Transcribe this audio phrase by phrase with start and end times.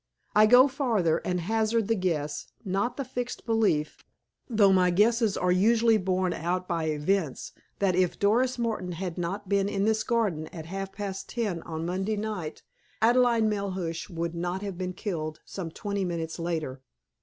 [0.35, 4.03] I go farther, and hazard the guess, not the fixed belief,
[4.49, 9.47] though my guesses are usually borne out by events, that if Doris Martin had not
[9.47, 12.63] been in this garden at half past ten on Monday night,
[12.99, 16.81] Adelaide Melhuish would not have been killed some twenty minutes later.